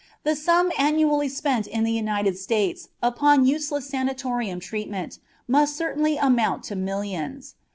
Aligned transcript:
The 0.23 0.35
sum 0.35 0.71
annually 0.79 1.29
spent 1.29 1.67
in 1.67 1.83
the 1.83 1.91
United 1.91 2.35
States 2.35 2.89
upon 3.03 3.45
useless 3.45 3.85
sanatorium 3.87 4.59
treatment 4.59 5.19
must 5.47 5.77
certainly 5.77 6.17
amount 6.17 6.63
to 6.63 6.75
millions. 6.75 7.53